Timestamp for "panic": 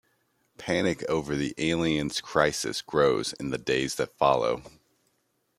0.57-1.03